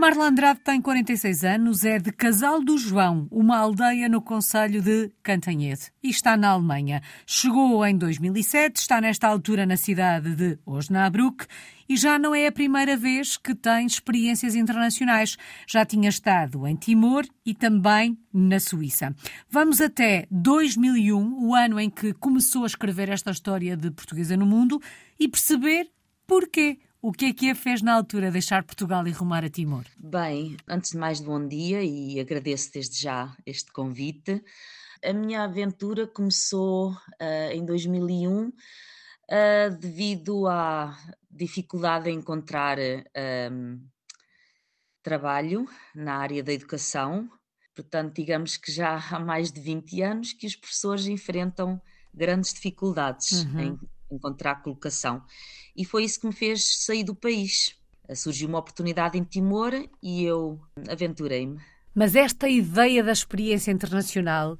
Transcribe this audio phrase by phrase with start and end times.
[0.00, 5.12] Marla Andrade tem 46 anos, é de Casal do João, uma aldeia no Conselho de
[5.22, 7.02] Cantanhede, e está na Alemanha.
[7.26, 11.46] Chegou em 2007, está nesta altura na cidade de Osnabrück
[11.86, 15.36] e já não é a primeira vez que tem experiências internacionais.
[15.66, 19.14] Já tinha estado em Timor e também na Suíça.
[19.50, 24.46] Vamos até 2001, o ano em que começou a escrever esta história de portuguesa no
[24.46, 24.80] mundo,
[25.18, 25.90] e perceber
[26.26, 26.78] porquê.
[27.02, 29.86] O que é que a fez na altura deixar Portugal e rumar a Timor?
[29.96, 34.44] Bem, antes de mais, bom dia e agradeço desde já este convite.
[35.02, 38.52] A minha aventura começou uh, em 2001 uh,
[39.80, 40.94] devido à
[41.30, 43.80] dificuldade em encontrar uh,
[45.02, 47.30] trabalho na área da educação.
[47.74, 51.80] Portanto, digamos que já há mais de 20 anos que os professores enfrentam
[52.12, 53.60] grandes dificuldades uhum.
[53.60, 55.22] em encontrar colocação.
[55.76, 57.76] E foi isso que me fez sair do país.
[58.14, 59.72] Surgiu uma oportunidade em Timor
[60.02, 61.60] e eu aventurei-me.
[61.94, 64.56] Mas esta ideia da experiência internacional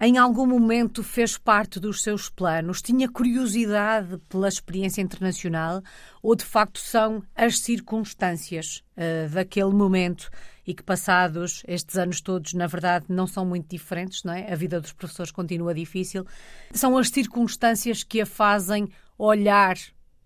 [0.00, 2.80] em algum momento fez parte dos seus planos?
[2.80, 5.82] Tinha curiosidade pela experiência internacional
[6.22, 10.30] ou de facto são as circunstâncias uh, daquele momento
[10.66, 14.50] e que passados estes anos todos, na verdade, não são muito diferentes, não é?
[14.50, 16.26] A vida dos professores continua difícil.
[16.72, 19.76] São as circunstâncias que a fazem olhar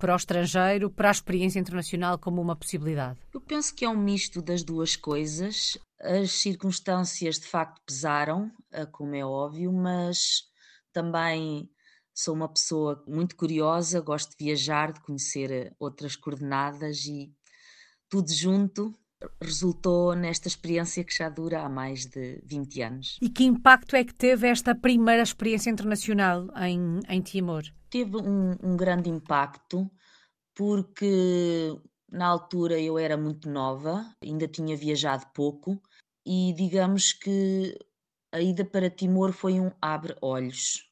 [0.04, 3.18] para o estrangeiro, para a experiência internacional como uma possibilidade?
[3.32, 5.78] Eu penso que é um misto das duas coisas.
[5.98, 10.42] As circunstâncias de facto pesaram, eh, como é óbvio, mas
[10.92, 11.70] também
[12.12, 17.32] sou uma pessoa muito curiosa, gosto de viajar, de conhecer eh, outras coordenadas e
[18.10, 18.94] tudo junto
[19.40, 23.18] resultou nesta experiência que já dura há mais de 20 anos.
[23.22, 27.62] E que impacto é que teve esta primeira experiência internacional em, em Timor?
[27.88, 29.90] Teve um, um grande impacto
[30.54, 31.76] porque
[32.10, 35.80] na altura eu era muito nova, ainda tinha viajado pouco
[36.24, 37.76] e digamos que
[38.32, 40.90] a ida para Timor foi um abre-olhos,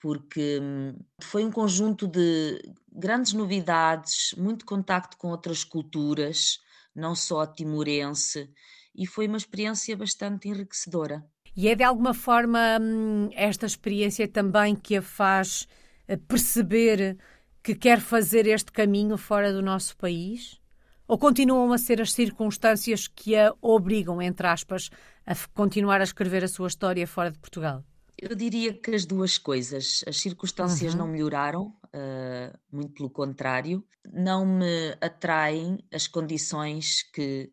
[0.00, 2.60] porque hum, foi um conjunto de
[2.92, 6.58] grandes novidades, muito contacto com outras culturas,
[6.94, 8.50] não só timorense,
[8.94, 11.24] e foi uma experiência bastante enriquecedora.
[11.54, 15.66] E é de alguma forma hum, esta experiência também que a faz
[16.06, 17.18] eh, perceber
[17.66, 20.60] que quer fazer este caminho fora do nosso país?
[21.08, 24.88] Ou continuam a ser as circunstâncias que a obrigam, entre aspas,
[25.26, 27.84] a continuar a escrever a sua história fora de Portugal?
[28.16, 30.04] Eu diria que as duas coisas.
[30.06, 30.98] As circunstâncias uhum.
[31.00, 33.84] não melhoraram, uh, muito pelo contrário.
[34.12, 37.50] Não me atraem as condições que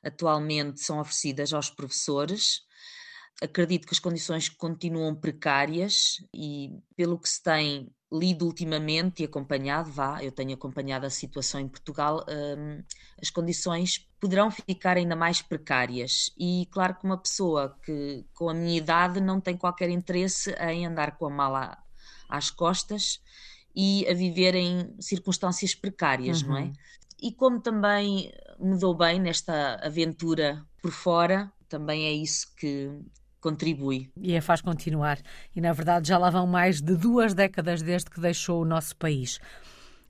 [0.00, 2.60] atualmente são oferecidas aos professores.
[3.42, 9.90] Acredito que as condições continuam precárias e, pelo que se tem lido ultimamente e acompanhado,
[9.90, 12.82] vá, eu tenho acompanhado a situação em Portugal, um,
[13.20, 16.32] as condições poderão ficar ainda mais precárias.
[16.38, 20.86] E claro que uma pessoa que com a minha idade não tem qualquer interesse em
[20.86, 21.78] andar com a mala
[22.28, 23.20] às costas
[23.74, 26.48] e a viver em circunstâncias precárias, uhum.
[26.48, 26.62] não é?
[26.62, 26.72] Uhum.
[27.20, 32.90] E como também me dou bem nesta aventura por fora, também é isso que,
[33.46, 34.10] contribui.
[34.16, 35.18] E a faz continuar.
[35.54, 38.96] E, na verdade, já lá vão mais de duas décadas desde que deixou o nosso
[38.96, 39.38] país.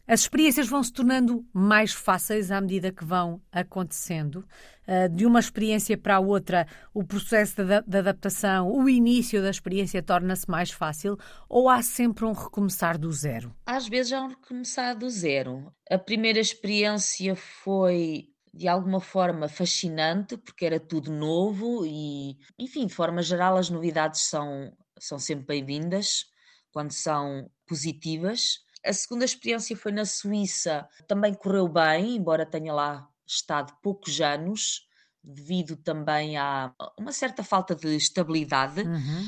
[0.08, 4.46] As experiências vão se tornando mais fáceis à medida que vão acontecendo.
[4.86, 10.00] Ah, de uma experiência para a outra, o processo de adaptação, o início da experiência
[10.00, 11.18] torna-se mais fácil
[11.48, 13.52] ou há sempre um recomeçar do zero?
[13.66, 15.72] Às vezes há um recomeçar do zero.
[15.90, 22.94] A primeira experiência foi de alguma forma fascinante, porque era tudo novo e, enfim, de
[22.94, 26.24] forma geral, as novidades são, são sempre bem-vindas
[26.72, 28.60] quando são positivas.
[28.84, 34.86] A segunda experiência foi na Suíça, também correu bem, embora tenha lá estado poucos anos,
[35.22, 38.82] devido também a uma certa falta de estabilidade.
[38.82, 39.26] Uhum.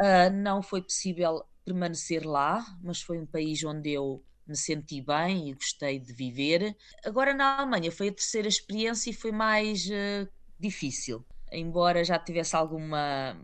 [0.00, 5.50] Uh, não foi possível permanecer lá, mas foi um país onde eu me senti bem
[5.50, 6.76] e gostei de viver.
[7.04, 10.28] Agora na Alemanha foi a terceira experiência e foi mais uh,
[10.58, 11.24] difícil.
[11.52, 13.36] Embora já tivesse alguma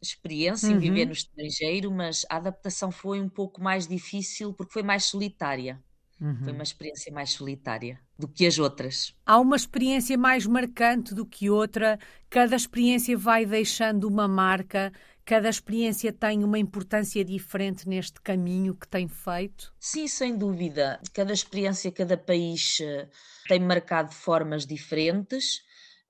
[0.00, 0.76] experiência uhum.
[0.76, 1.06] em viver uhum.
[1.06, 5.80] no estrangeiro, mas a adaptação foi um pouco mais difícil porque foi mais solitária.
[6.20, 6.36] Uhum.
[6.44, 9.12] Foi uma experiência mais solitária do que as outras.
[9.26, 11.98] Há uma experiência mais marcante do que outra,
[12.30, 14.92] cada experiência vai deixando uma marca
[15.24, 19.72] Cada experiência tem uma importância diferente neste caminho que tem feito?
[19.78, 21.00] Sim, sem dúvida.
[21.14, 23.08] Cada experiência, cada país eh,
[23.46, 25.62] tem marcado formas diferentes.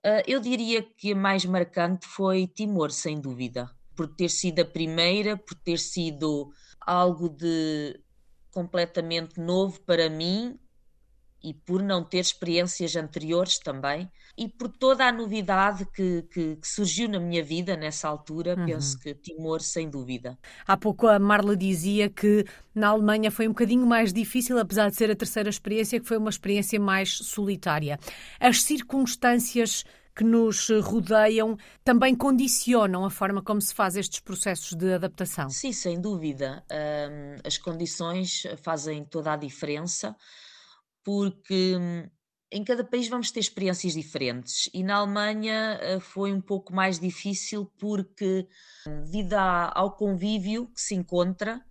[0.03, 4.65] Eh, eu diria que a mais marcante foi Timor, sem dúvida, por ter sido a
[4.65, 6.51] primeira, por ter sido
[6.81, 8.01] algo de
[8.51, 10.59] completamente novo para mim
[11.43, 16.69] e por não ter experiências anteriores também e por toda a novidade que, que, que
[16.69, 18.67] surgiu na minha vida nessa altura, uhum.
[18.67, 20.39] penso que Timor, sem dúvida.
[20.67, 22.45] Há pouco a Marla dizia que
[22.75, 26.17] na Alemanha foi um bocadinho mais difícil, apesar de ser a terceira experiência, que foi
[26.17, 27.99] uma experiência mais solitária.
[28.41, 29.85] As circunstâncias
[30.15, 35.49] que nos rodeiam também condicionam a forma como se faz estes processos de adaptação?
[35.49, 36.63] Sim, sem dúvida.
[37.45, 40.15] As condições fazem toda a diferença
[41.05, 42.09] porque hum,
[42.53, 47.01] em cada país vamos ter experiências diferentes e na Alemanha eh, foi um pouco mais
[47.01, 48.47] difícil porque,
[48.87, 51.65] hum, devido ao convívio que se encontra,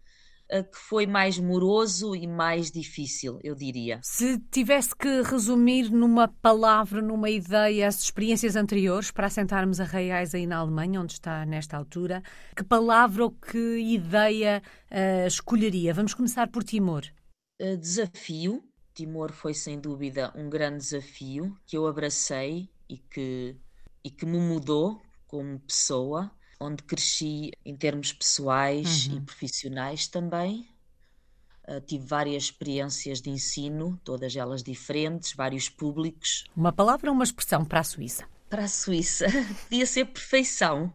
[0.49, 3.99] eh, que foi mais moroso e mais difícil, eu diria.
[4.01, 10.33] Se tivesse que resumir numa palavra, numa ideia, as experiências anteriores para assentarmos a Reais
[10.33, 12.23] aí na Alemanha, onde está nesta altura,
[12.55, 15.93] que palavra ou que ideia uh, escolheria?
[15.93, 17.03] Vamos começar por Timor.
[17.79, 18.63] Desafio
[18.93, 23.55] Timor foi sem dúvida um grande desafio que eu abracei e que,
[24.03, 26.29] e que me mudou como pessoa,
[26.59, 29.17] onde cresci em termos pessoais uhum.
[29.17, 30.67] e profissionais também.
[31.67, 36.43] Uh, tive várias experiências de ensino, todas elas diferentes, vários públicos.
[36.55, 38.27] Uma palavra ou uma expressão para a Suíça?
[38.49, 39.25] Para a Suíça,
[39.69, 40.93] podia ser perfeição,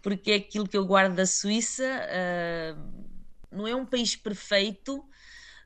[0.00, 1.82] porque é aquilo que eu guardo da Suíça.
[1.82, 3.16] Uh,
[3.50, 5.02] não é um país perfeito,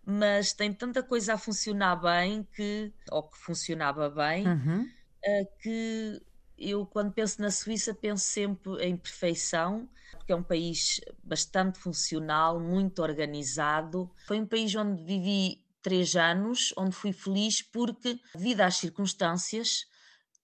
[0.04, 4.82] mas tem tanta coisa a funcionar bem que, ou que funcionava bem, uhum.
[4.82, 6.22] uh, que
[6.58, 12.60] eu quando penso na Suíça penso sempre em perfeição, porque é um país bastante funcional,
[12.60, 14.10] muito organizado.
[14.26, 19.86] Foi um país onde vivi três anos, onde fui feliz porque, devido às circunstâncias,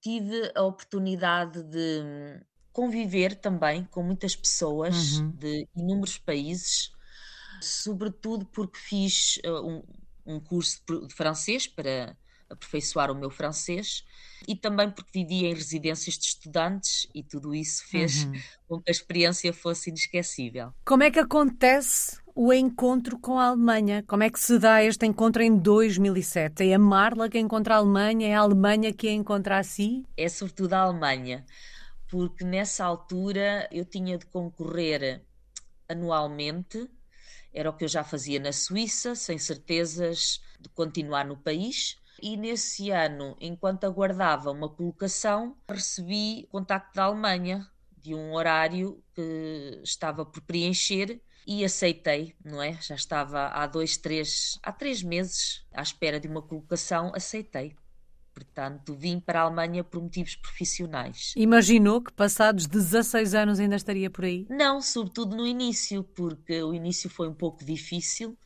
[0.00, 2.41] tive a oportunidade de
[2.73, 5.31] conviver também com muitas pessoas uhum.
[5.32, 6.96] de inúmeros países
[7.61, 9.82] sobretudo porque fiz uh, um,
[10.26, 12.17] um curso de francês para
[12.49, 14.05] aperfeiçoar o meu francês
[14.47, 18.32] e também porque vivia em residências de estudantes e tudo isso fez uhum.
[18.69, 20.73] com que a experiência fosse inesquecível.
[20.85, 24.05] Como é que acontece o encontro com a Alemanha?
[24.06, 26.69] Como é que se dá este encontro em 2007?
[26.69, 28.29] É a Marla que encontra a Alemanha?
[28.29, 30.05] É a Alemanha que a encontra a si?
[30.17, 31.44] É sobretudo a Alemanha,
[32.09, 35.25] porque nessa altura eu tinha de concorrer
[35.88, 36.88] anualmente
[37.56, 41.97] era o que eu já fazia na Suíça, sem certezas de continuar no país.
[42.23, 47.67] E nesse ano, enquanto aguardava uma colocação, recebi contacto da Alemanha
[47.97, 52.79] de um horário que estava por preencher e aceitei, não é?
[52.82, 57.75] Já estava há dois, três, há três meses à espera de uma colocação, aceitei.
[58.37, 61.33] Portanto, vim para a Alemanha por motivos profissionais.
[61.35, 64.47] Imaginou que passados 16 anos ainda estaria por aí?
[64.50, 68.37] Não, sobretudo no início, porque o início foi um pouco difícil.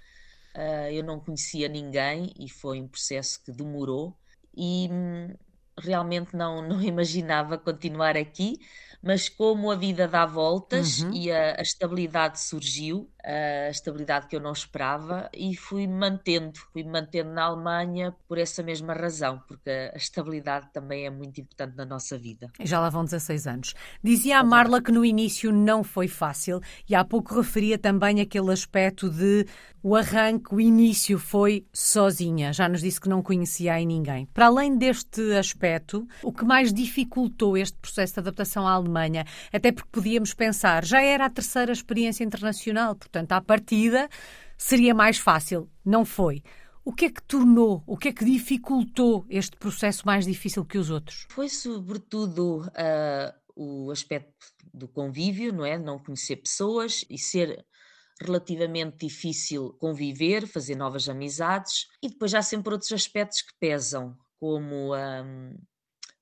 [0.54, 4.16] Uh, eu não conhecia ninguém e foi um processo que demorou
[4.56, 5.34] e hum,
[5.76, 8.60] realmente não, não imaginava continuar aqui
[9.02, 11.12] mas como a vida dá voltas uhum.
[11.12, 16.84] e a, a, estabilidade surgiu, a estabilidade que eu não esperava, e fui mantendo, fui
[16.84, 21.84] mantendo na Alemanha por essa mesma razão, porque a estabilidade também é muito importante na
[21.84, 22.50] nossa vida.
[22.60, 23.74] Já lá vão 16 anos.
[24.02, 28.52] Dizia a Marla que no início não foi fácil, e há pouco referia também aquele
[28.52, 29.46] aspecto de
[29.82, 32.52] o arranque, o início foi sozinha.
[32.52, 34.26] Já nos disse que não conhecia aí ninguém.
[34.26, 39.72] Para além deste aspecto, o que mais dificultou este processo de adaptação à Alemanha, até
[39.72, 44.08] porque podíamos pensar, já era a terceira experiência internacional, portanto, à partida
[44.56, 45.68] seria mais fácil.
[45.84, 46.42] Não foi.
[46.84, 50.78] O que é que tornou, o que é que dificultou este processo mais difícil que
[50.78, 51.26] os outros?
[51.30, 55.78] Foi sobretudo uh, o aspecto do convívio, não é?
[55.78, 57.64] Não conhecer pessoas e ser
[58.20, 64.94] relativamente difícil conviver, fazer novas amizades, e depois há sempre outros aspectos que pesam, como
[64.94, 65.54] um,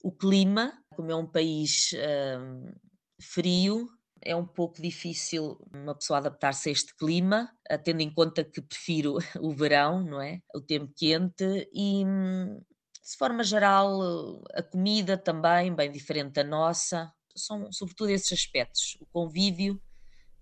[0.03, 2.73] o clima, como é um país um,
[3.21, 3.89] frio,
[4.23, 7.51] é um pouco difícil uma pessoa adaptar-se a este clima,
[7.85, 10.41] tendo em conta que prefiro o verão, não é?
[10.55, 17.13] O tempo quente e, de forma geral, a comida também, bem diferente da nossa.
[17.37, 19.81] São sobretudo esses aspectos, o convívio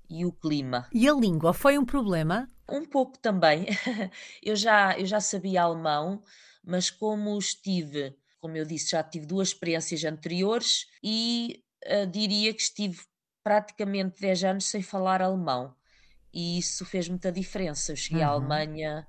[0.09, 0.88] e o clima.
[0.92, 2.50] E a língua foi um problema?
[2.68, 3.66] Um pouco também.
[4.42, 6.23] eu, já, eu já sabia alemão,
[6.64, 12.62] mas como estive, como eu disse, já tive duas experiências anteriores e uh, diria que
[12.62, 12.99] estive
[13.47, 15.73] praticamente 10 anos sem falar alemão.
[16.35, 17.93] E isso fez muita diferença.
[17.93, 18.29] Eu cheguei uhum.
[18.29, 19.07] à Alemanha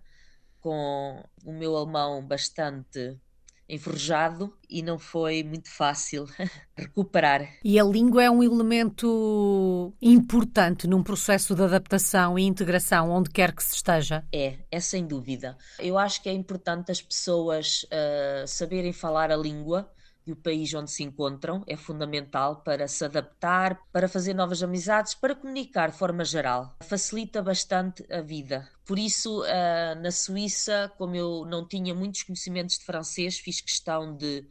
[0.62, 3.20] com o meu alemão bastante
[3.68, 6.28] enferrujado e não foi muito fácil
[6.78, 7.50] recuperar.
[7.64, 13.56] E a língua é um elemento importante num processo de adaptação e integração onde quer
[13.56, 14.24] que se esteja?
[14.32, 15.58] É, é sem dúvida.
[15.80, 19.92] Eu acho que é importante as pessoas uh, saberem falar a língua
[20.28, 25.14] e o país onde se encontram é fundamental para se adaptar, para fazer novas amizades,
[25.14, 26.76] para comunicar de forma geral.
[26.84, 28.70] Facilita bastante a vida.
[28.86, 34.16] Por isso, uh, na Suíça, como eu não tinha muitos conhecimentos de francês, fiz questão
[34.18, 34.46] de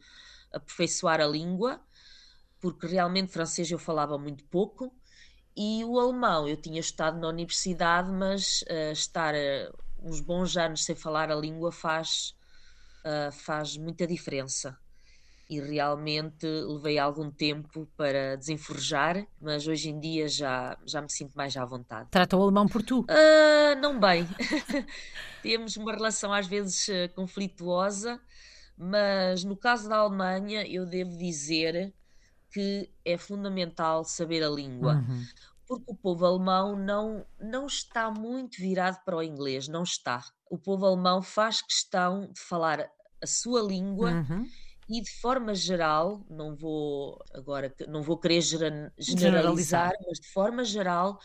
[0.51, 1.79] aperfeiçoar a língua,
[2.59, 4.91] porque realmente francês eu falava muito pouco.
[5.55, 10.83] E o alemão, eu tinha estado na universidade, mas uh, estar uh, uns bons anos
[10.83, 12.35] sem falar a língua faz,
[13.31, 14.77] faz muita diferença
[15.49, 21.33] e realmente levei algum tempo para desenforjar, mas hoje em dia já, já me sinto
[21.35, 22.09] mais à vontade.
[22.11, 23.01] Trata o alemão por tu?
[23.01, 24.27] Uh, não bem.
[25.41, 28.19] Temos uma relação às vezes uh, conflituosa,
[28.77, 31.93] mas no caso da Alemanha eu devo dizer
[32.51, 34.95] que é fundamental saber a língua.
[34.95, 35.23] Uhum.
[35.65, 40.23] Porque o povo alemão não, não está muito virado para o inglês, não está.
[40.49, 42.89] O povo alemão faz questão de falar
[43.21, 44.45] a sua língua uhum
[44.89, 50.63] e de forma geral, não vou agora não vou querer generalizar, generalizar, mas de forma
[50.63, 51.19] geral,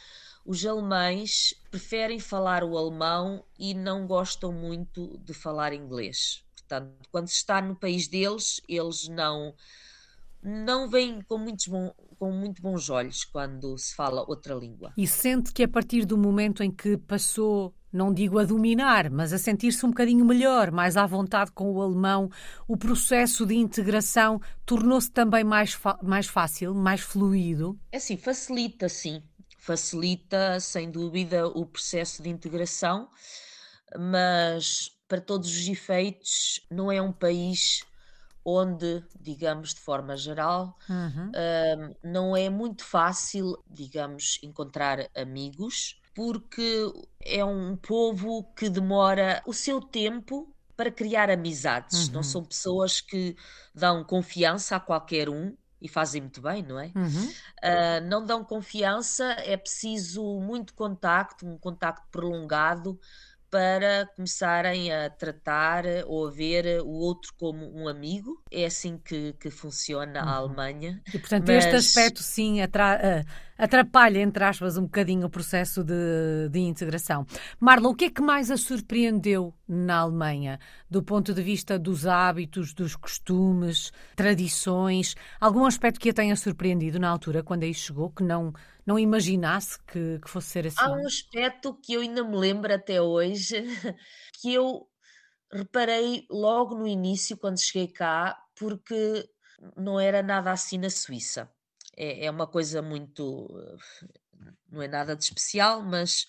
[0.44, 6.44] os alemães preferem falar o alemão e não gostam muito de falar inglês.
[6.56, 9.54] Portanto, quando se está no país deles, eles não
[10.42, 14.92] não veem com, muitos bom, com muito bons olhos quando se fala outra língua.
[14.96, 19.32] E sente que a partir do momento em que passou não digo a dominar, mas
[19.32, 22.30] a sentir-se um bocadinho melhor, mais à vontade com o alemão,
[22.68, 27.76] o processo de integração tornou-se também mais, mais fácil, mais fluido?
[27.90, 29.20] É assim, facilita, sim.
[29.58, 33.08] Facilita, sem dúvida, o processo de integração,
[33.98, 37.84] mas para todos os efeitos, não é um país
[38.44, 41.28] onde, digamos, de forma geral, uhum.
[41.28, 49.52] uh, não é muito fácil, digamos, encontrar amigos porque é um povo que demora o
[49.52, 52.08] seu tempo para criar amizades.
[52.08, 52.14] Uhum.
[52.14, 53.36] Não são pessoas que
[53.74, 56.92] dão confiança a qualquer um e fazem muito bem, não é?
[56.94, 57.28] Uhum.
[57.28, 62.98] Uh, não dão confiança, é preciso muito contacto, um contacto prolongado
[63.52, 68.42] para começarem a tratar ou a ver o outro como um amigo.
[68.50, 70.28] É assim que, que funciona uhum.
[70.28, 71.02] a Alemanha.
[71.12, 71.66] E, portanto, Mas...
[71.66, 73.26] este aspecto, sim, atra
[73.58, 77.26] atrapalha, entre aspas, um bocadinho o processo de, de integração.
[77.60, 80.58] Marla, o que é que mais a surpreendeu na Alemanha,
[80.90, 85.14] do ponto de vista dos hábitos, dos costumes, tradições?
[85.38, 88.52] Algum aspecto que a tenha surpreendido na altura, quando aí chegou, que não
[88.86, 90.76] não imaginasse que, que fosse ser assim?
[90.78, 93.54] Há um aspecto que eu ainda me lembro até hoje,
[94.40, 94.88] que eu
[95.52, 99.28] reparei logo no início, quando cheguei cá, porque
[99.76, 101.50] não era nada assim na Suíça.
[101.96, 103.48] É, é uma coisa muito.
[104.70, 106.26] não é nada de especial, mas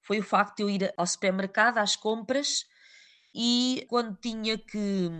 [0.00, 2.66] foi o facto de eu ir ao supermercado às compras
[3.34, 5.10] e quando tinha que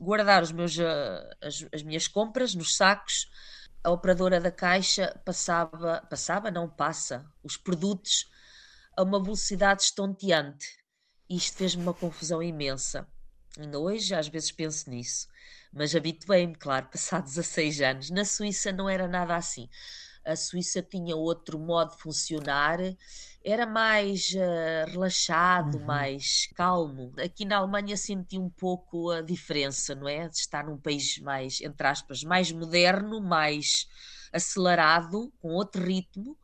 [0.00, 3.28] guardar meus, eh, as, as minhas compras nos sacos,
[3.82, 8.30] a operadora da caixa passava, passava, não passa, os produtos
[8.96, 10.66] a uma velocidade estonteante.
[11.28, 13.06] Isto fez-me uma confusão imensa.
[13.58, 15.28] Ainda hoje, às vezes, penso nisso.
[15.72, 18.10] Mas habituei-me, claro, passados 16 anos.
[18.10, 19.68] Na Suíça não era nada assim.
[20.24, 22.78] A Suíça tinha outro modo de funcionar
[23.44, 25.84] era mais uh, relaxado, uhum.
[25.86, 27.12] mais calmo.
[27.18, 30.28] Aqui na Alemanha senti um pouco a diferença, não é?
[30.28, 33.88] De estar num país mais, entre aspas, mais moderno, mais
[34.32, 36.36] acelerado, com outro ritmo.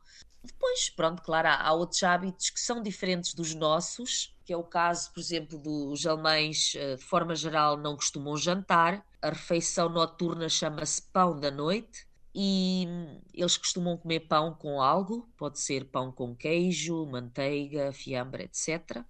[0.43, 4.63] Depois, pronto, claro, há, há outros hábitos que são diferentes dos nossos, que é o
[4.63, 9.05] caso, por exemplo, dos alemães, uh, de forma geral, não costumam jantar.
[9.21, 12.06] A refeição noturna chama-se pão da noite
[12.39, 12.87] e
[13.33, 19.03] eles costumam comer pão com algo, pode ser pão com queijo, manteiga, fiambre, etc.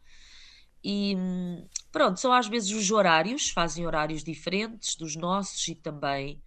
[0.81, 1.13] E
[1.91, 6.41] pronto, são às vezes os horários, fazem horários diferentes dos nossos e também,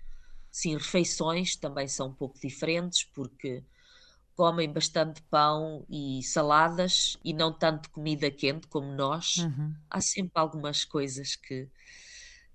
[0.50, 3.62] sim, refeições também são um pouco diferentes porque
[4.34, 9.36] comem bastante pão e saladas e não tanto comida quente como nós.
[9.36, 9.74] Uhum.
[9.90, 11.68] Há sempre algumas coisas que,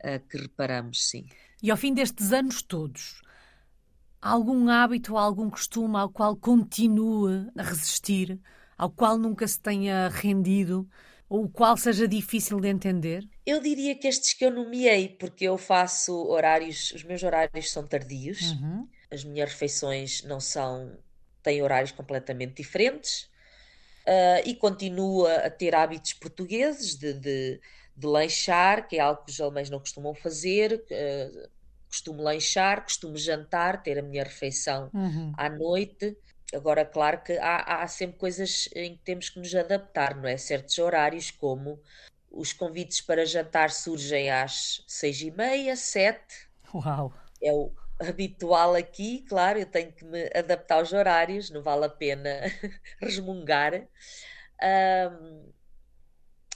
[0.04, 1.28] uh, que reparamos, sim.
[1.62, 3.22] E ao fim destes anos todos,
[4.26, 8.40] algum hábito, algum costume ao qual continue a resistir,
[8.76, 10.90] ao qual nunca se tenha rendido,
[11.30, 13.24] ou o qual seja difícil de entender?
[13.46, 17.86] Eu diria que estes que eu nomeei, porque eu faço horários, os meus horários são
[17.86, 18.88] tardios, uhum.
[19.12, 20.98] as minhas refeições não são,
[21.44, 23.30] têm horários completamente diferentes.
[24.08, 27.60] Uh, e continuo a ter hábitos portugueses de, de,
[27.96, 30.84] de lanchar, que é algo que os alemães não costumam fazer.
[30.92, 31.50] Uh,
[31.96, 35.34] costumo lanchar, costumo jantar, ter a minha refeição uhum.
[35.38, 36.18] à noite.
[36.54, 40.38] Agora, claro que há, há, sempre coisas em que temos que nos adaptar, não é?
[40.38, 41.82] Certos horários, como
[42.30, 46.48] os convites para jantar surgem às seis e meia, sete.
[46.74, 47.14] Uau!
[47.42, 51.90] É o habitual aqui, claro, eu tenho que me adaptar aos horários, não vale a
[51.90, 52.30] pena
[53.02, 53.88] resmungar.
[54.62, 55.54] Um,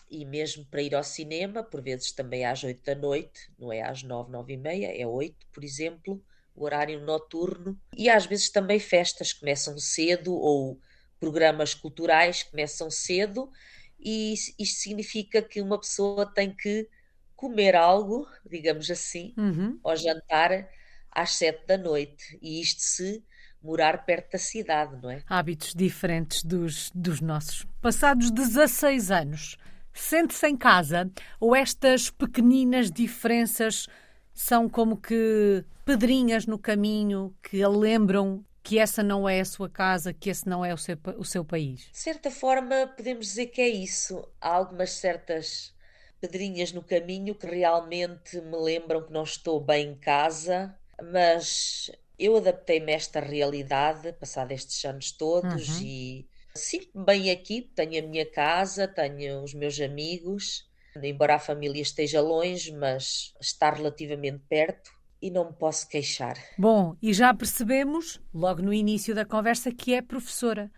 [0.10, 3.82] e mesmo para ir ao cinema, por vezes também às 8 da noite, não é
[3.82, 6.24] às 9, 9 e meia, é 8, por exemplo,
[6.56, 7.80] o horário noturno.
[7.96, 10.80] E às vezes também festas começam cedo ou
[11.20, 13.52] programas culturais começam cedo,
[14.00, 16.88] e isto significa que uma pessoa tem que
[17.36, 19.80] comer algo, digamos assim, uhum.
[19.84, 20.70] ao jantar
[21.12, 22.40] às 7 da noite.
[22.42, 23.24] E isto se
[23.62, 25.22] morar perto da cidade, não é?
[25.28, 27.66] Hábitos diferentes dos, dos nossos.
[27.82, 29.58] Passados 16 anos,
[29.94, 33.88] Sente-se em casa ou estas pequeninas diferenças
[34.34, 39.70] são como que pedrinhas no caminho que a lembram que essa não é a sua
[39.70, 41.90] casa, que esse não é o seu, o seu país?
[41.92, 44.26] De certa forma, podemos dizer que é isso.
[44.40, 45.74] Há algumas certas
[46.22, 50.78] pedrinhas no caminho que realmente me lembram que não estou bem em casa,
[51.12, 55.84] mas eu adaptei-me a esta realidade, passado estes anos todos, uhum.
[55.84, 56.28] e
[56.60, 60.68] Sinto-me bem aqui, tenho a minha casa, tenho os meus amigos,
[61.02, 66.38] embora a família esteja longe, mas está relativamente perto e não me posso queixar.
[66.58, 70.72] Bom, e já percebemos, logo no início da conversa, que é professora.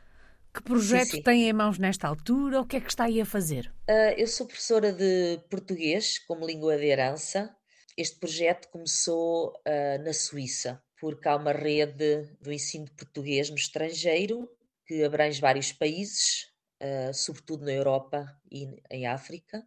[0.54, 1.24] Que projeto sim, sim.
[1.24, 2.60] tem em mãos nesta altura?
[2.60, 3.72] O que é que está aí a fazer?
[3.90, 7.56] Uh, eu sou professora de português como língua de herança.
[7.98, 13.56] Este projeto começou uh, na Suíça, porque há uma rede do ensino de português no
[13.56, 14.50] estrangeiro
[14.92, 16.52] que abrange vários países,
[16.84, 19.66] uh, sobretudo na Europa e em África.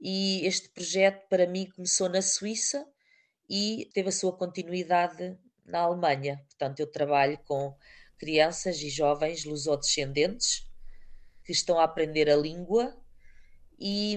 [0.00, 2.82] E este projeto, para mim, começou na Suíça
[3.46, 5.36] e teve a sua continuidade
[5.66, 6.42] na Alemanha.
[6.48, 7.76] Portanto, eu trabalho com
[8.16, 10.66] crianças e jovens lusodescendentes
[11.44, 12.96] que estão a aprender a língua
[13.78, 14.16] e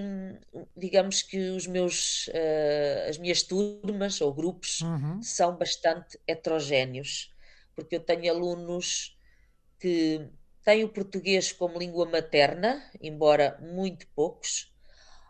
[0.78, 5.22] digamos que os meus uh, as minhas turmas ou grupos uhum.
[5.22, 7.34] são bastante heterogéneos
[7.76, 9.15] porque eu tenho alunos
[9.80, 10.28] que
[10.64, 14.74] têm o português como língua materna, embora muito poucos.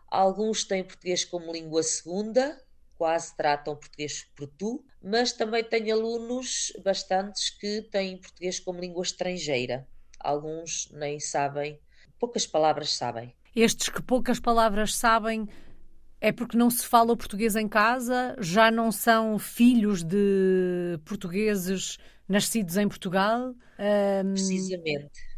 [0.08, 2.58] Alguns têm português como língua segunda,
[2.96, 9.02] quase tratam português por tu, mas também tenho alunos bastantes que têm português como língua
[9.02, 9.86] estrangeira.
[10.18, 11.78] Alguns nem sabem,
[12.18, 13.34] poucas palavras sabem.
[13.54, 15.48] Estes que poucas palavras sabem
[16.20, 18.36] é porque não se fala português em casa?
[18.40, 23.54] Já não são filhos de portugueses nascidos em Portugal?
[23.78, 24.32] Um...
[24.32, 25.36] Precisamente.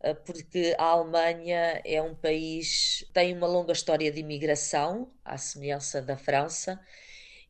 [0.00, 6.00] Ah, porque a Alemanha é um país tem uma longa história de imigração, à semelhança
[6.00, 6.80] da França,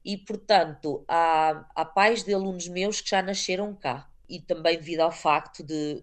[0.05, 5.01] e portanto há, há pais de alunos meus que já nasceram cá, e também devido
[5.01, 6.03] ao facto de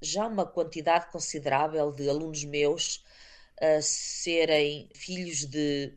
[0.00, 3.04] já uma quantidade considerável de alunos meus
[3.60, 5.92] uh, serem filhos de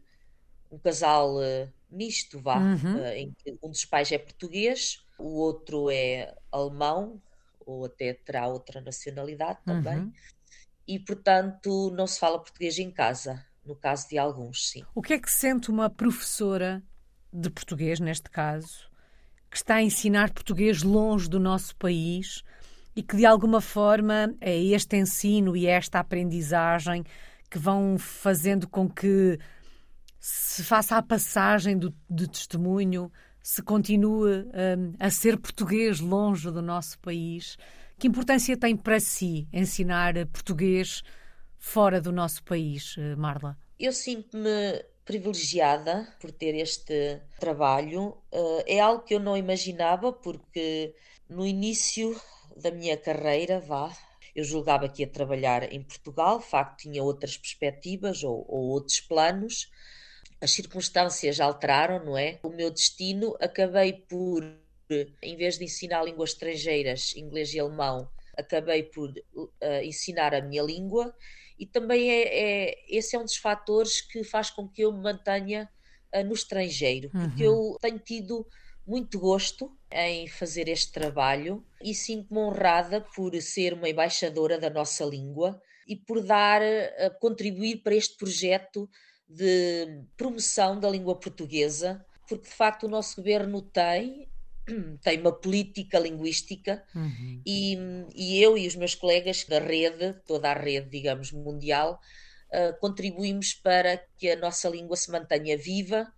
[0.71, 2.99] um casal uh, misto, vá, uhum.
[2.99, 7.21] uh, em que um dos pais é português, o outro é alemão,
[7.65, 10.13] ou até terá outra nacionalidade também, uhum.
[10.87, 14.83] e portanto não se fala português em casa, no caso de alguns, sim.
[14.95, 16.83] O que é que sente uma professora
[17.31, 18.89] de português, neste caso,
[19.49, 22.43] que está a ensinar português longe do nosso país
[22.95, 27.03] e que de alguma forma é este ensino e esta aprendizagem
[27.49, 29.37] que vão fazendo com que
[30.19, 34.45] se faça a passagem do, de testemunho se continua
[34.77, 37.57] um, a ser português longe do nosso país?
[37.97, 41.03] Que importância tem para si ensinar português
[41.57, 43.55] fora do nosso país, eh, Marla?
[43.79, 48.17] Eu sinto-me privilegiada por ter este trabalho.
[48.31, 50.95] Uh, é algo que eu não imaginava, porque
[51.29, 52.19] no início
[52.55, 53.91] da minha carreira, vá,
[54.35, 58.99] eu julgava que ia trabalhar em Portugal, de facto tinha outras perspectivas ou, ou outros
[58.99, 59.69] planos,
[60.41, 62.39] as circunstâncias alteraram, não é?
[62.41, 64.43] O meu destino, acabei por,
[65.21, 69.49] em vez de ensinar línguas estrangeiras, inglês e alemão, acabei por uh,
[69.83, 71.15] ensinar a minha língua
[71.59, 75.03] e também é, é, esse é um dos fatores que faz com que eu me
[75.03, 75.69] mantenha
[76.13, 77.73] uh, no estrangeiro, porque uhum.
[77.73, 78.47] eu tenho tido
[78.85, 85.05] muito gosto em fazer este trabalho e sinto-me honrada por ser uma embaixadora da nossa
[85.05, 88.89] língua e por dar, uh, contribuir para este projeto
[89.35, 94.27] de promoção da língua portuguesa, porque de facto o nosso governo tem
[95.01, 97.41] tem uma política linguística uhum.
[97.45, 97.77] e,
[98.15, 101.99] e, eu e os meus colegas da rede, toda a rede, digamos, mundial,
[102.49, 106.11] uh, contribuímos para que a nossa língua se mantenha viva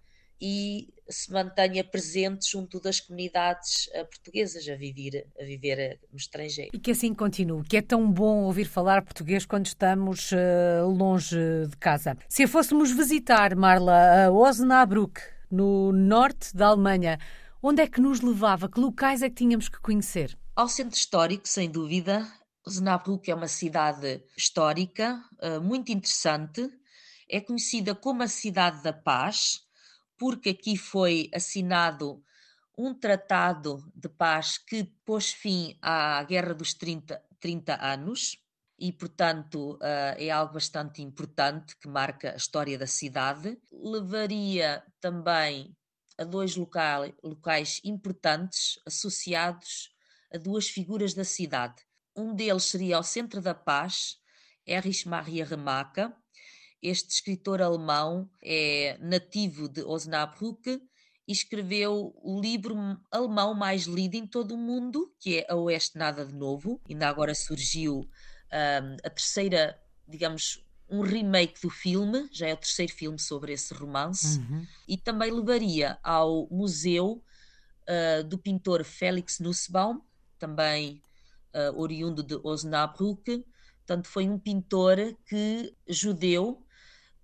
[0.45, 6.71] e se mantenha presente junto das comunidades uh, portuguesas a viver, a viver no estrangeiro.
[6.73, 11.37] E que assim continue, que é tão bom ouvir falar português quando estamos uh, longe
[11.69, 12.17] de casa.
[12.27, 17.17] Se fôssemos visitar, Marla, a Osnabrück, no norte da Alemanha,
[17.61, 18.67] onde é que nos levava?
[18.67, 20.37] Que locais é que tínhamos que conhecer?
[20.53, 22.27] Ao centro histórico, sem dúvida.
[22.67, 26.69] Osnabrück é uma cidade histórica, uh, muito interessante.
[27.29, 29.63] É conhecida como a Cidade da Paz,
[30.17, 32.23] porque aqui foi assinado
[32.77, 38.37] um tratado de paz que pôs fim à Guerra dos 30, 30 anos
[38.79, 43.57] e, portanto, uh, é algo bastante importante que marca a história da cidade.
[43.71, 45.75] Levaria também
[46.17, 49.93] a dois locais, locais importantes associados
[50.33, 51.75] a duas figuras da cidade.
[52.15, 54.17] Um deles seria o Centro da Paz,
[54.65, 56.01] Erich Maria Remarque.
[56.83, 60.81] Este escritor alemão é nativo de Osnabrück
[61.25, 62.75] e escreveu o livro
[63.09, 66.81] alemão mais lido em todo o mundo, que é A Oeste Nada de Novo.
[66.89, 72.91] Ainda agora surgiu um, a terceira, digamos, um remake do filme, já é o terceiro
[72.91, 74.67] filme sobre esse romance, uhum.
[74.85, 77.23] e também levaria ao museu
[77.87, 80.01] uh, do pintor Félix Nussbaum,
[80.37, 81.01] também
[81.55, 83.45] uh, oriundo de Osnabrück.
[83.77, 86.61] Portanto, foi um pintor que judeu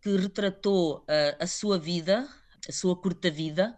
[0.02, 1.04] que retratou uh,
[1.40, 2.28] a sua vida,
[2.68, 3.76] a sua curta vida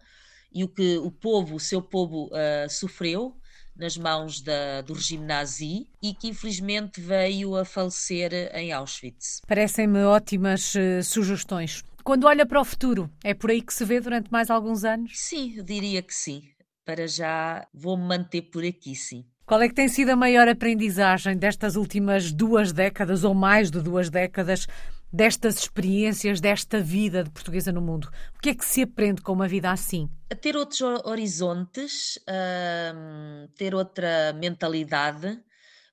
[0.52, 3.36] e o que o povo, o seu povo uh, sofreu
[3.76, 9.40] nas mãos da, do regime nazi e que infelizmente veio a falecer em Auschwitz.
[9.46, 11.82] Parecem-me ótimas uh, sugestões.
[12.04, 15.12] Quando olha para o futuro, é por aí que se vê durante mais alguns anos?
[15.14, 16.42] Sim, eu diria que sim.
[16.84, 19.24] Para já vou-me manter por aqui, sim.
[19.46, 23.80] Qual é que tem sido a maior aprendizagem destas últimas duas décadas ou mais de
[23.80, 24.66] duas décadas
[25.12, 28.10] destas experiências, desta vida de portuguesa no mundo?
[28.36, 30.08] O que é que se aprende com uma vida assim?
[30.30, 35.38] A ter outros horizontes, a ter outra mentalidade,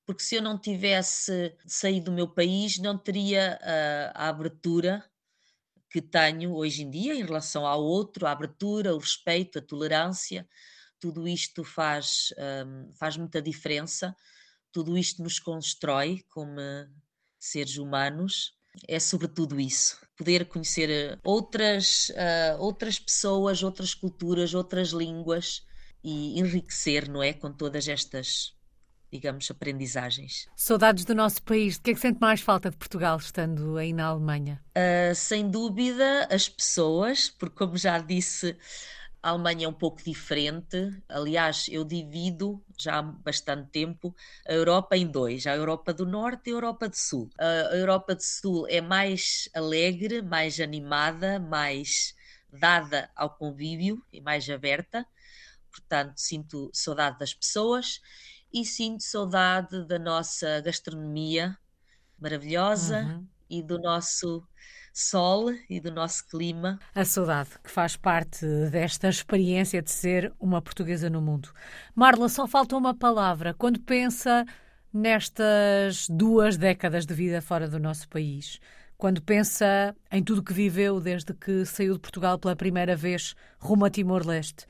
[0.05, 5.03] porque se eu não tivesse saído do meu país, não teria a, a abertura
[5.91, 10.47] que tenho hoje em dia em relação ao outro, a abertura, o respeito, a tolerância
[10.99, 12.33] tudo isto faz,
[12.99, 14.15] faz muita diferença,
[14.71, 16.59] tudo isto nos constrói como
[17.39, 18.53] seres humanos.
[18.87, 25.65] É sobretudo isso, poder conhecer eh, outras, uh, outras pessoas, outras culturas, outras línguas
[26.03, 27.33] e enriquecer, não é?
[27.33, 28.53] Com todas estas,
[29.11, 30.47] digamos, aprendizagens.
[30.55, 31.75] Saudades do nosso país.
[31.75, 34.61] De que é que sente mais falta de Portugal estando aí na Alemanha?
[34.77, 38.57] Uh, sem dúvida, as pessoas, porque, como já disse,
[39.21, 41.03] a Alemanha é um pouco diferente.
[41.07, 44.15] Aliás, eu divido já há bastante tempo
[44.47, 47.29] a Europa em dois: a Europa do Norte e a Europa do Sul.
[47.37, 52.15] A Europa do Sul é mais alegre, mais animada, mais
[52.51, 55.05] dada ao convívio e mais aberta.
[55.69, 58.01] Portanto, sinto saudade das pessoas
[58.51, 61.57] e sinto saudade da nossa gastronomia
[62.17, 63.27] maravilhosa uhum.
[63.49, 64.43] e do nosso
[64.93, 66.79] sol e do nosso clima.
[66.93, 71.49] A saudade, que faz parte desta experiência de ser uma portuguesa no mundo.
[71.95, 73.53] Marla, só falta uma palavra.
[73.53, 74.45] Quando pensa
[74.93, 78.59] nestas duas décadas de vida fora do nosso país,
[78.97, 83.85] quando pensa em tudo que viveu desde que saiu de Portugal pela primeira vez rumo
[83.85, 84.65] a Timor-Leste,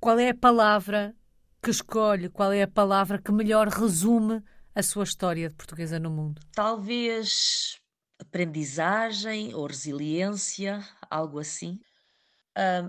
[0.00, 1.14] qual é a palavra
[1.62, 2.28] que escolhe?
[2.28, 4.42] Qual é a palavra que melhor resume
[4.74, 6.40] a sua história de portuguesa no mundo?
[6.54, 7.78] Talvez
[8.18, 11.78] aprendizagem ou resiliência, algo assim.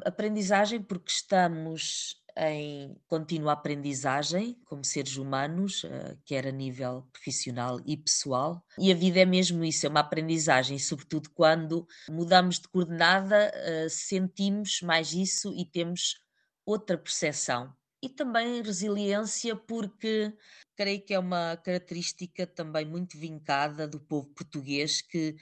[0.04, 7.98] Aprendizagem porque estamos em contínua aprendizagem como seres humanos, uh, quer a nível profissional e
[7.98, 8.64] pessoal.
[8.78, 13.90] E a vida é mesmo isso, é uma aprendizagem, sobretudo quando mudamos de coordenada, uh,
[13.90, 16.22] sentimos mais isso e temos
[16.66, 17.74] outra percepção.
[18.02, 20.34] E também resiliência, porque
[20.76, 25.36] creio que é uma característica também muito vincada do povo português que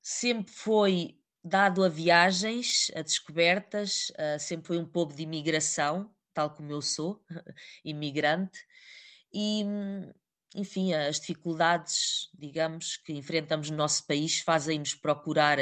[0.00, 6.50] sempre foi dado a viagens, a descobertas, uh, sempre foi um povo de imigração, tal
[6.50, 7.22] como eu sou,
[7.84, 8.58] imigrante,
[9.32, 9.64] e
[10.54, 15.58] enfim, as dificuldades, digamos, que enfrentamos no nosso país fazem-nos procurar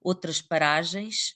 [0.00, 1.34] outras paragens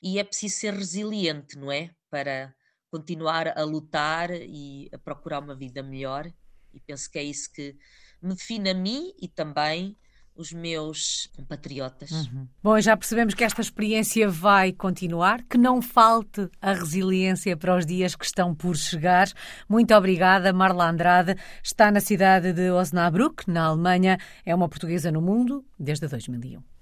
[0.00, 1.90] e é preciso ser resiliente, não é?
[2.08, 2.54] Para
[2.96, 6.26] continuar a lutar e a procurar uma vida melhor.
[6.72, 7.76] E penso que é isso que
[8.22, 9.96] me define a mim e também
[10.34, 12.10] os meus compatriotas.
[12.10, 12.46] Uhum.
[12.62, 17.86] Bom, já percebemos que esta experiência vai continuar, que não falte a resiliência para os
[17.86, 19.28] dias que estão por chegar.
[19.66, 21.36] Muito obrigada, Marla Andrade.
[21.62, 24.18] Está na cidade de Osnabrück, na Alemanha.
[24.44, 26.75] É uma portuguesa no mundo desde 2001.